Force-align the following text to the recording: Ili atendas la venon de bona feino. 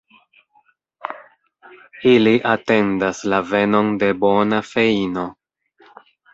Ili 2.13 2.33
atendas 2.53 3.21
la 3.35 3.43
venon 3.53 3.95
de 4.05 4.13
bona 4.27 4.65
feino. 4.73 5.31